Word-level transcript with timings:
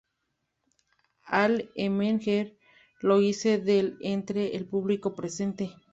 Al 1.27 1.69
emerger, 1.75 2.57
lo 3.01 3.17
hace 3.17 3.59
de 3.59 3.97
entre 4.01 4.55
el 4.55 4.65
público 4.67 5.13
presente. 5.13 5.75